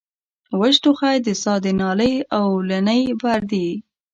وچ 0.59 0.75
ټوخی 0.83 1.17
د 1.25 1.29
ساه 1.43 1.59
د 1.65 1.67
نالۍ 1.79 2.13
د 2.23 2.25
اولنۍ 2.43 3.01
پردې 3.21 3.67